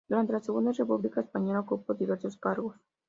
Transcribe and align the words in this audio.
Durante 0.09 0.33
la 0.33 0.39
Segunda 0.39 0.71
República 0.71 1.21
Española 1.21 1.59
ocupó 1.59 1.93
diversos 1.93 2.35
cargos. 2.37 2.75